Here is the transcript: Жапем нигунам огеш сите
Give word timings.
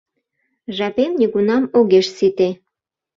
Жапем 0.75 1.11
нигунам 1.19 1.63
огеш 1.79 2.07
сите 2.17 2.49